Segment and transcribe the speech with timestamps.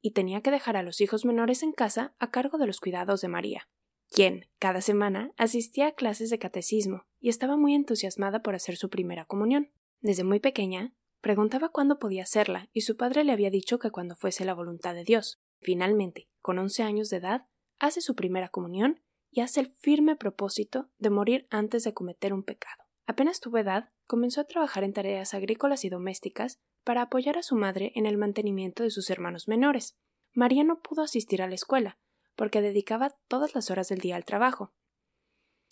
[0.00, 3.20] y tenía que dejar a los hijos menores en casa a cargo de los cuidados
[3.20, 3.68] de María,
[4.10, 8.90] quien, cada semana, asistía a clases de catecismo y estaba muy entusiasmada por hacer su
[8.90, 9.70] primera comunión.
[10.00, 14.16] Desde muy pequeña, preguntaba cuándo podía hacerla y su padre le había dicho que cuando
[14.16, 15.40] fuese la voluntad de Dios.
[15.60, 17.46] Finalmente, con once años de edad,
[17.78, 19.00] hace su primera comunión
[19.30, 22.87] y hace el firme propósito de morir antes de cometer un pecado.
[23.08, 27.56] Apenas tuvo edad, comenzó a trabajar en tareas agrícolas y domésticas para apoyar a su
[27.56, 29.96] madre en el mantenimiento de sus hermanos menores.
[30.34, 31.98] María no pudo asistir a la escuela,
[32.36, 34.74] porque dedicaba todas las horas del día al trabajo.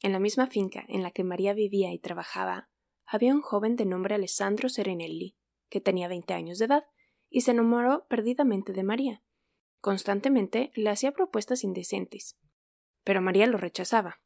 [0.00, 2.70] En la misma finca en la que María vivía y trabajaba,
[3.04, 5.36] había un joven de nombre Alessandro Serenelli,
[5.68, 6.84] que tenía veinte años de edad,
[7.28, 9.22] y se enamoró perdidamente de María.
[9.82, 12.38] Constantemente le hacía propuestas indecentes.
[13.04, 14.22] Pero María lo rechazaba.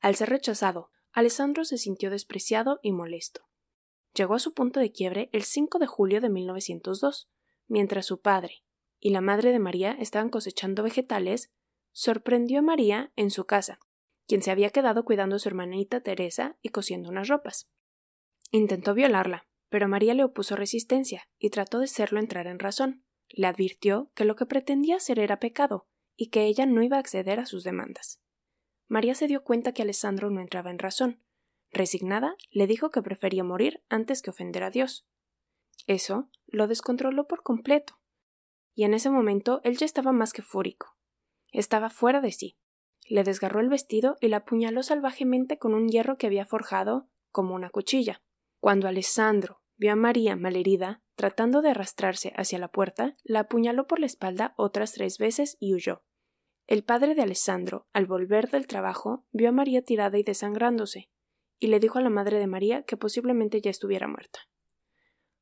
[0.00, 3.48] Al ser rechazado Alessandro se sintió despreciado y molesto.
[4.14, 7.28] Llegó a su punto de quiebre el 5 de julio de 1902,
[7.68, 8.64] mientras su padre
[9.00, 11.50] y la madre de María estaban cosechando vegetales,
[11.92, 13.80] sorprendió a María en su casa,
[14.28, 17.68] quien se había quedado cuidando a su hermanita Teresa y cosiendo unas ropas.
[18.52, 23.04] Intentó violarla, pero María le opuso resistencia y trató de hacerlo entrar en razón.
[23.28, 27.00] Le advirtió que lo que pretendía hacer era pecado y que ella no iba a
[27.00, 28.20] acceder a sus demandas.
[28.90, 31.22] María se dio cuenta que Alessandro no entraba en razón.
[31.70, 35.06] Resignada, le dijo que prefería morir antes que ofender a Dios.
[35.86, 38.00] Eso lo descontroló por completo.
[38.74, 40.96] Y en ese momento él ya estaba más que fúrico.
[41.52, 42.58] Estaba fuera de sí.
[43.08, 47.54] Le desgarró el vestido y la apuñaló salvajemente con un hierro que había forjado como
[47.54, 48.24] una cuchilla.
[48.58, 54.00] Cuando Alessandro vio a María malherida, tratando de arrastrarse hacia la puerta, la apuñaló por
[54.00, 56.02] la espalda otras tres veces y huyó.
[56.70, 61.10] El padre de Alessandro, al volver del trabajo, vio a María tirada y desangrándose,
[61.58, 64.38] y le dijo a la madre de María que posiblemente ya estuviera muerta.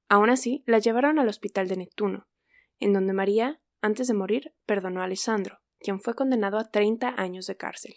[0.08, 2.28] Aún así, la llevaron al hospital de Neptuno,
[2.80, 7.46] en donde María, antes de morir, perdonó a Alessandro, quien fue condenado a treinta años
[7.46, 7.94] de cárcel.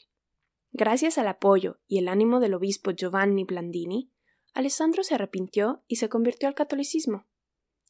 [0.73, 4.11] Gracias al apoyo y el ánimo del obispo Giovanni Blandini,
[4.53, 7.27] Alessandro se arrepintió y se convirtió al catolicismo.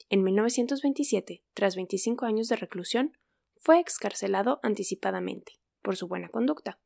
[0.08, 3.18] En 1927, tras 25 años de reclusión,
[3.62, 6.80] fue excarcelado anticipadamente por su buena conducta.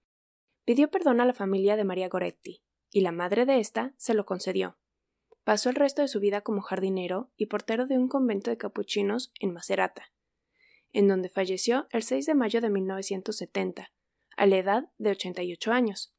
[0.65, 4.25] Pidió perdón a la familia de María Goretti, y la madre de ésta se lo
[4.25, 4.77] concedió.
[5.45, 9.31] Pasó el resto de su vida como jardinero y portero de un convento de capuchinos
[9.39, 10.11] en Macerata,
[10.91, 13.93] en donde falleció el 6 de mayo de 1970,
[14.35, 16.13] a la edad de 88 años.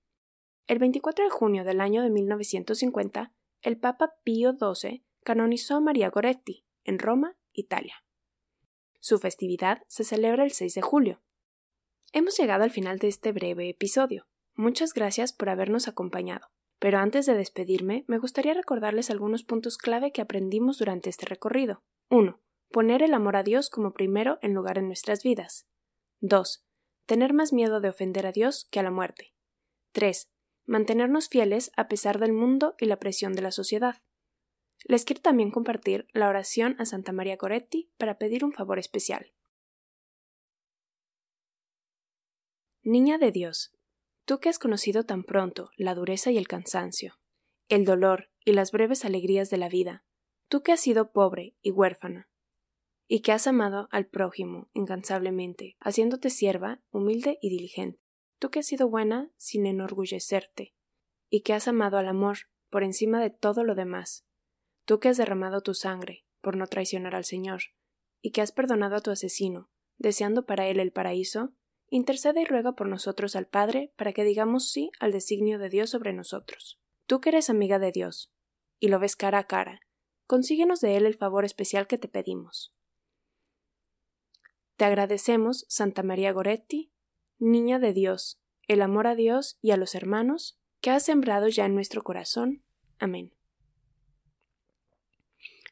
[0.66, 6.08] El 24 de junio del año de 1950, el Papa Pío XII canonizó a María
[6.08, 8.05] Goretti en Roma, Italia.
[9.06, 11.22] Su festividad se celebra el 6 de julio.
[12.12, 14.26] Hemos llegado al final de este breve episodio.
[14.56, 16.48] Muchas gracias por habernos acompañado.
[16.80, 21.84] Pero antes de despedirme, me gustaría recordarles algunos puntos clave que aprendimos durante este recorrido.
[22.10, 22.40] 1.
[22.72, 25.68] Poner el amor a Dios como primero en lugar en nuestras vidas.
[26.18, 26.66] 2.
[27.06, 29.34] Tener más miedo de ofender a Dios que a la muerte.
[29.92, 30.32] 3.
[30.64, 34.02] Mantenernos fieles a pesar del mundo y la presión de la sociedad.
[34.84, 39.32] Les quiero también compartir la oración a Santa María Coretti para pedir un favor especial.
[42.82, 43.73] Niña de Dios,
[44.25, 47.19] tú que has conocido tan pronto la dureza y el cansancio,
[47.69, 50.05] el dolor y las breves alegrías de la vida,
[50.49, 52.28] tú que has sido pobre y huérfana,
[53.08, 58.00] y que has amado al prójimo incansablemente, haciéndote sierva, humilde y diligente,
[58.38, 60.75] tú que has sido buena sin enorgullecerte,
[61.28, 62.38] y que has amado al amor
[62.70, 64.25] por encima de todo lo demás,
[64.86, 67.62] tú que has derramado tu sangre por no traicionar al Señor,
[68.22, 69.68] y que has perdonado a tu asesino,
[69.98, 71.52] deseando para él el paraíso,
[71.88, 75.90] intercede y ruega por nosotros al Padre para que digamos sí al designio de Dios
[75.90, 76.80] sobre nosotros.
[77.06, 78.32] Tú que eres amiga de Dios,
[78.78, 79.80] y lo ves cara a cara,
[80.26, 82.74] consíguenos de Él el favor especial que te pedimos.
[84.76, 86.92] Te agradecemos, Santa María Goretti,
[87.38, 91.66] Niña de Dios, el amor a Dios y a los hermanos que has sembrado ya
[91.66, 92.64] en nuestro corazón.
[92.98, 93.35] Amén.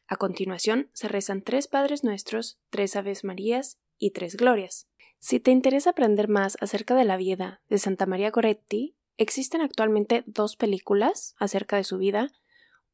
[0.07, 4.87] A continuación se rezan tres Padres Nuestros, tres Aves Marías y tres Glorias.
[5.19, 10.23] Si te interesa aprender más acerca de la vida de Santa María Goretti, existen actualmente
[10.27, 12.31] dos películas acerca de su vida.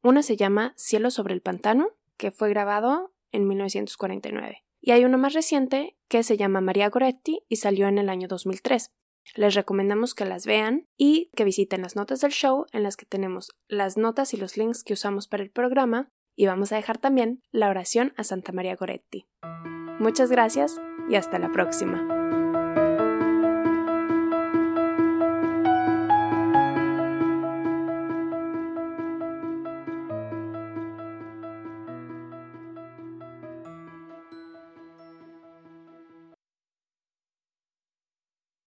[0.02, 5.18] Una se llama Cielo sobre el Pantano, que fue grabado en 1949, y hay una
[5.18, 8.90] más reciente que se llama María Goretti y salió en el año 2003.
[9.34, 13.06] Les recomendamos que las vean y que visiten las notas del show en las que
[13.06, 16.10] tenemos las notas y los links que usamos para el programa
[16.42, 19.26] y vamos a dejar también la oración a Santa María Goretti.
[20.00, 22.41] Muchas gracias y hasta la próxima.